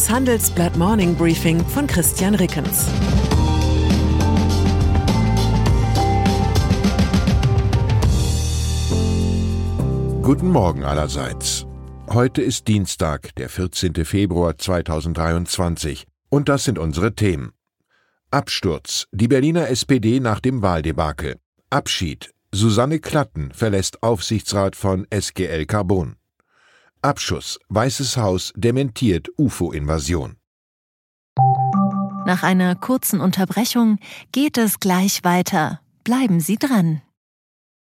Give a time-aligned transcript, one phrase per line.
[0.00, 2.86] Das Handelsblatt Morning Briefing von Christian Rickens.
[10.22, 11.66] Guten Morgen allerseits.
[12.08, 14.06] Heute ist Dienstag, der 14.
[14.06, 17.52] Februar 2023, und das sind unsere Themen.
[18.30, 21.36] Absturz, die Berliner SPD nach dem Wahldebakel.
[21.68, 26.16] Abschied, Susanne Klatten verlässt Aufsichtsrat von SGL Carbon.
[27.02, 27.58] Abschuss.
[27.68, 30.36] Weißes Haus dementiert UFO-Invasion.
[32.26, 33.98] Nach einer kurzen Unterbrechung
[34.32, 35.80] geht es gleich weiter.
[36.04, 37.00] Bleiben Sie dran.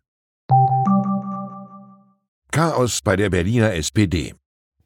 [2.50, 4.34] Chaos bei der Berliner SPD.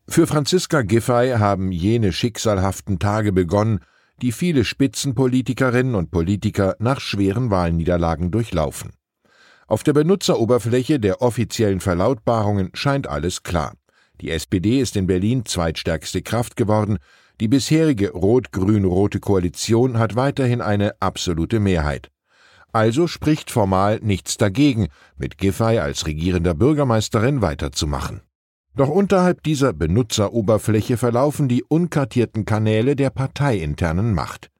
[0.09, 3.85] Für Franziska Giffey haben jene schicksalhaften Tage begonnen,
[4.21, 8.91] die viele Spitzenpolitikerinnen und Politiker nach schweren Wahlniederlagen durchlaufen.
[9.69, 13.75] Auf der Benutzeroberfläche der offiziellen Verlautbarungen scheint alles klar.
[14.21, 16.99] Die SPD ist in Berlin zweitstärkste Kraft geworden,
[17.41, 22.11] die bisherige rot-grün-rote Koalition hat weiterhin eine absolute Mehrheit.
[22.73, 28.21] Also spricht formal nichts dagegen, mit Giffey als regierender Bürgermeisterin weiterzumachen.
[28.77, 34.51] Doch unterhalb dieser Benutzeroberfläche verlaufen die unkartierten Kanäle der parteiinternen Macht.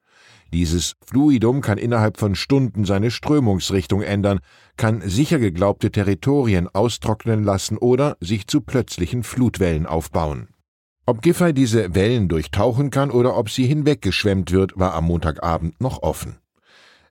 [0.53, 4.41] Dieses Fluidum kann innerhalb von Stunden seine Strömungsrichtung ändern,
[4.77, 10.49] kann sicher geglaubte Territorien austrocknen lassen oder sich zu plötzlichen Flutwellen aufbauen.
[11.05, 16.03] Ob Giffey diese Wellen durchtauchen kann oder ob sie hinweggeschwemmt wird, war am Montagabend noch
[16.03, 16.39] offen.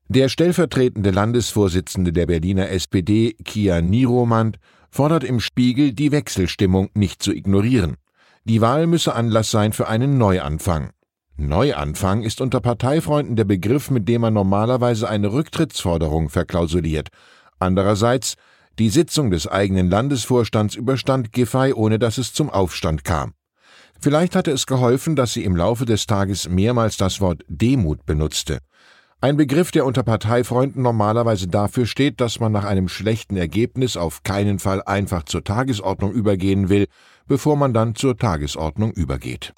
[0.08, 4.60] Der stellvertretende Landesvorsitzende der Berliner SPD, Kia Niromand,
[4.92, 7.96] fordert im Spiegel, die Wechselstimmung nicht zu ignorieren.
[8.44, 10.92] Die Wahl müsse Anlass sein für einen Neuanfang.
[11.38, 17.10] Neuanfang ist unter Parteifreunden der Begriff, mit dem man normalerweise eine Rücktrittsforderung verklausuliert.
[17.60, 18.36] Andererseits,
[18.80, 23.34] die Sitzung des eigenen Landesvorstands überstand Giffey, ohne dass es zum Aufstand kam.
[24.00, 28.60] Vielleicht hatte es geholfen, dass sie im Laufe des Tages mehrmals das Wort Demut benutzte.
[29.20, 34.24] Ein Begriff, der unter Parteifreunden normalerweise dafür steht, dass man nach einem schlechten Ergebnis auf
[34.24, 36.88] keinen Fall einfach zur Tagesordnung übergehen will,
[37.28, 39.54] bevor man dann zur Tagesordnung übergeht.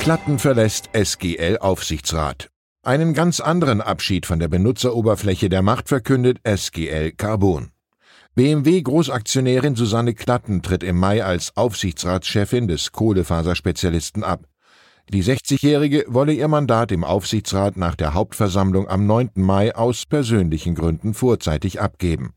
[0.00, 2.48] Klatten verlässt SGL Aufsichtsrat.
[2.82, 7.72] Einen ganz anderen Abschied von der Benutzeroberfläche der Macht verkündet SGL Carbon.
[8.34, 14.46] BMW Großaktionärin Susanne Klatten tritt im Mai als Aufsichtsratschefin des Kohlefaserspezialisten ab.
[15.10, 19.32] Die 60-Jährige wolle ihr Mandat im Aufsichtsrat nach der Hauptversammlung am 9.
[19.34, 22.32] Mai aus persönlichen Gründen vorzeitig abgeben.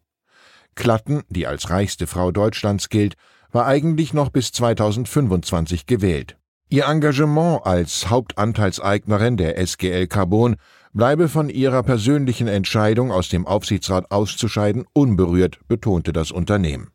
[0.75, 3.16] Klatten, die als reichste Frau Deutschlands gilt,
[3.53, 6.35] war eigentlich noch bis 2025 gewählt.
[6.69, 10.56] Ihr Engagement als Hauptanteilseignerin der SGL Carbon
[10.94, 16.90] bleibe von ihrer persönlichen Entscheidung, aus dem Aufsichtsrat auszuscheiden, unberührt, betonte das Unternehmen.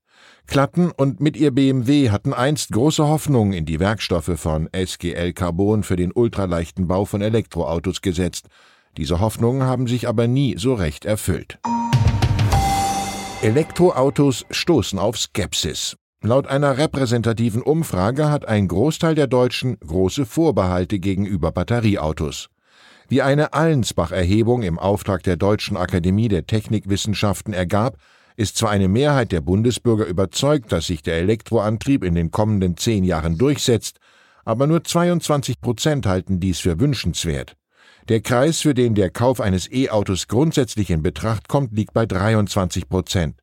[0.47, 5.83] Klatten und mit ihr BMW hatten einst große Hoffnungen in die Werkstoffe von SGL Carbon
[5.83, 8.47] für den ultraleichten Bau von Elektroautos gesetzt.
[8.97, 11.59] Diese Hoffnungen haben sich aber nie so recht erfüllt.
[13.43, 15.97] Elektroautos stoßen auf Skepsis.
[16.21, 22.49] Laut einer repräsentativen Umfrage hat ein Großteil der Deutschen große Vorbehalte gegenüber Batterieautos.
[23.09, 27.99] Wie eine Allensbach-Erhebung im Auftrag der Deutschen Akademie der Technikwissenschaften ergab,
[28.37, 33.05] ist zwar eine Mehrheit der Bundesbürger überzeugt, dass sich der Elektroantrieb in den kommenden zehn
[33.05, 33.99] Jahren durchsetzt,
[34.45, 37.55] aber nur 22 Prozent halten dies für wünschenswert.
[38.09, 42.89] Der Kreis, für den der Kauf eines E-Autos grundsätzlich in Betracht kommt, liegt bei 23
[42.89, 43.37] Prozent.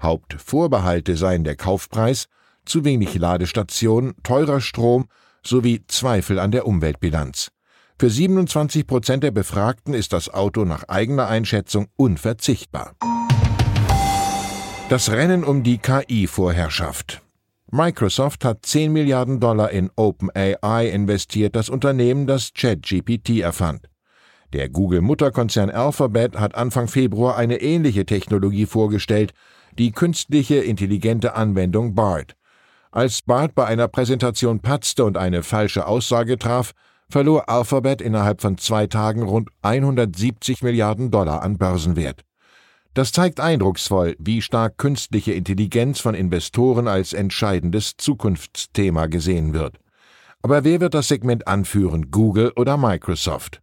[0.00, 2.26] Hauptvorbehalte seien der Kaufpreis,
[2.64, 5.06] zu wenig Ladestationen, teurer Strom
[5.44, 7.50] sowie Zweifel an der Umweltbilanz.
[7.98, 12.94] Für 27 Prozent der Befragten ist das Auto nach eigener Einschätzung unverzichtbar.
[14.90, 17.22] Das Rennen um die KI-Vorherrschaft.
[17.72, 23.88] Microsoft hat 10 Milliarden Dollar in OpenAI investiert, das Unternehmen, das ChatGPT erfand.
[24.52, 29.32] Der Google-Mutterkonzern Alphabet hat Anfang Februar eine ähnliche Technologie vorgestellt,
[29.78, 32.34] die künstliche intelligente Anwendung BART.
[32.90, 36.72] Als BART bei einer Präsentation patzte und eine falsche Aussage traf,
[37.08, 42.22] verlor Alphabet innerhalb von zwei Tagen rund 170 Milliarden Dollar an Börsenwert.
[42.94, 49.78] Das zeigt eindrucksvoll, wie stark künstliche Intelligenz von Investoren als entscheidendes Zukunftsthema gesehen wird.
[50.42, 53.60] Aber wer wird das Segment anführen, Google oder Microsoft?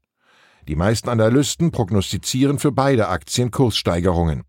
[0.67, 4.43] Die meisten Analysten prognostizieren für beide Aktien Kurssteigerungen.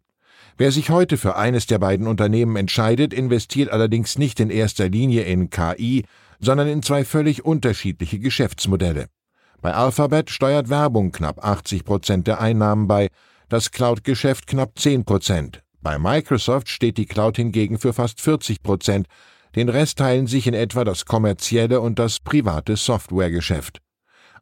[0.56, 5.22] Wer sich heute für eines der beiden Unternehmen entscheidet, investiert allerdings nicht in erster Linie
[5.22, 6.04] in KI,
[6.38, 9.06] sondern in zwei völlig unterschiedliche Geschäftsmodelle.
[9.60, 13.08] Bei Alphabet steuert Werbung knapp 80 Prozent der Einnahmen bei,
[13.48, 15.62] das Cloud-Geschäft knapp 10 Prozent.
[15.80, 19.08] Bei Microsoft steht die Cloud hingegen für fast 40 Prozent,
[19.56, 23.80] den Rest teilen sich in etwa das kommerzielle und das private Softwaregeschäft.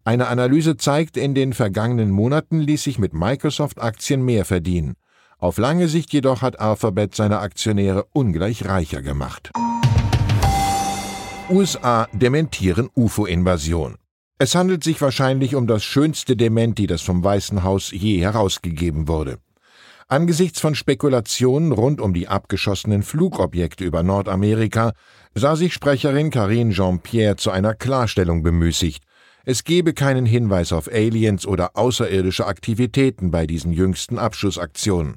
[0.05, 4.95] Eine Analyse zeigt, in den vergangenen Monaten ließ sich mit Microsoft-Aktien mehr verdienen.
[5.43, 9.51] Auf lange Sicht jedoch hat Alphabet seine Aktionäre ungleich reicher gemacht.
[11.51, 13.97] USA dementieren UFO-Invasion.
[14.39, 19.39] Es handelt sich wahrscheinlich um das schönste Dementi, das vom Weißen Haus je herausgegeben wurde.
[20.07, 24.93] Angesichts von Spekulationen rund um die abgeschossenen Flugobjekte über Nordamerika
[25.35, 29.03] sah sich Sprecherin Karine Jean-Pierre zu einer Klarstellung bemüßigt.
[29.45, 35.17] Es gebe keinen Hinweis auf Aliens oder außerirdische Aktivitäten bei diesen jüngsten Abschussaktionen.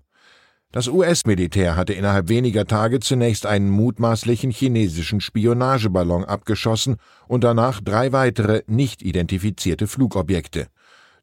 [0.71, 6.97] Das US-Militär hatte innerhalb weniger Tage zunächst einen mutmaßlichen chinesischen Spionageballon abgeschossen
[7.27, 10.67] und danach drei weitere nicht identifizierte Flugobjekte.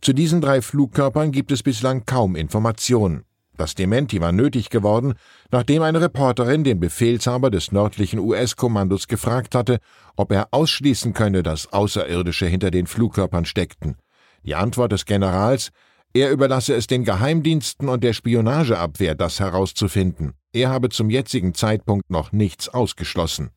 [0.00, 3.24] Zu diesen drei Flugkörpern gibt es bislang kaum Informationen.
[3.56, 5.14] Das Dementi war nötig geworden,
[5.50, 9.78] nachdem eine Reporterin den Befehlshaber des nördlichen US-Kommandos gefragt hatte,
[10.16, 13.96] ob er ausschließen könne, dass Außerirdische hinter den Flugkörpern steckten.
[14.44, 15.70] Die Antwort des Generals,
[16.14, 20.34] er überlasse es den Geheimdiensten und der Spionageabwehr, das herauszufinden.
[20.52, 23.50] Er habe zum jetzigen Zeitpunkt noch nichts ausgeschlossen.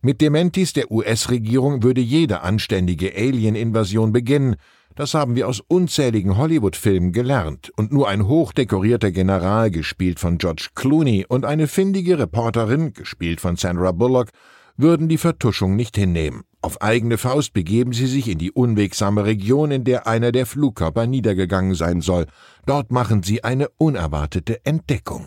[0.00, 4.56] Mit Dementis der US-Regierung würde jede anständige Alien-Invasion beginnen.
[4.96, 7.70] Das haben wir aus unzähligen Hollywood-Filmen gelernt.
[7.76, 13.56] Und nur ein hochdekorierter General, gespielt von George Clooney, und eine findige Reporterin, gespielt von
[13.56, 14.30] Sandra Bullock,
[14.76, 16.42] würden die Vertuschung nicht hinnehmen.
[16.62, 21.08] Auf eigene Faust begeben sie sich in die unwegsame Region, in der einer der Flugkörper
[21.08, 22.26] niedergegangen sein soll.
[22.66, 25.26] Dort machen sie eine unerwartete Entdeckung.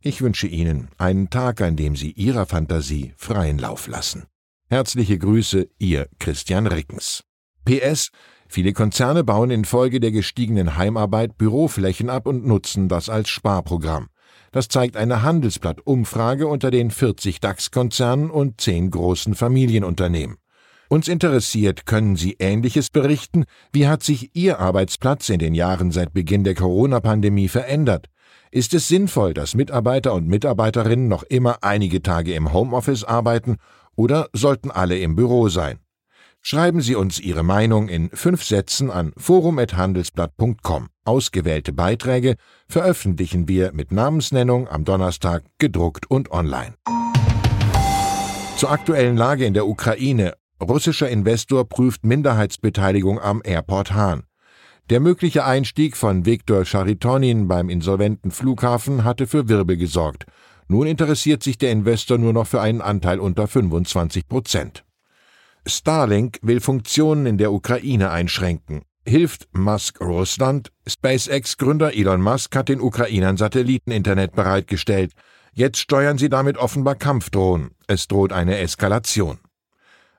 [0.00, 4.24] Ich wünsche Ihnen einen Tag, an dem Sie Ihrer Fantasie freien Lauf lassen.
[4.68, 7.24] Herzliche Grüße, Ihr Christian Rickens.
[7.66, 8.10] PS
[8.48, 14.08] Viele Konzerne bauen infolge der gestiegenen Heimarbeit Büroflächen ab und nutzen das als Sparprogramm.
[14.52, 20.36] Das zeigt eine Handelsblatt-Umfrage unter den 40 DAX-Konzernen und 10 großen Familienunternehmen.
[20.88, 23.44] Uns interessiert, können Sie Ähnliches berichten?
[23.72, 28.08] Wie hat sich Ihr Arbeitsplatz in den Jahren seit Beginn der Corona-Pandemie verändert?
[28.50, 33.56] Ist es sinnvoll, dass Mitarbeiter und Mitarbeiterinnen noch immer einige Tage im Homeoffice arbeiten
[33.96, 35.80] oder sollten alle im Büro sein?
[36.40, 40.88] Schreiben Sie uns Ihre Meinung in fünf Sätzen an forum.handelsblatt.com.
[41.06, 42.36] Ausgewählte Beiträge
[42.68, 46.74] veröffentlichen wir mit Namensnennung am Donnerstag gedruckt und online.
[48.58, 54.24] Zur aktuellen Lage in der Ukraine Russischer Investor prüft Minderheitsbeteiligung am Airport Hahn.
[54.90, 60.26] Der mögliche Einstieg von Viktor Charitonin beim insolventen Flughafen hatte für Wirbel gesorgt.
[60.68, 64.84] Nun interessiert sich der Investor nur noch für einen Anteil unter 25 Prozent.
[65.66, 68.82] Starlink will Funktionen in der Ukraine einschränken.
[69.06, 70.70] Hilft Musk Russland?
[70.86, 75.12] SpaceX-Gründer Elon Musk hat den Ukrainern Satelliteninternet bereitgestellt.
[75.52, 77.72] Jetzt steuern sie damit offenbar Kampfdrohnen.
[77.86, 79.38] Es droht eine Eskalation.